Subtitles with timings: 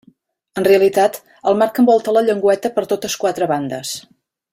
[0.59, 1.19] En realitat
[1.51, 3.93] el marc envolta la llengüeta per totes quatre bandes.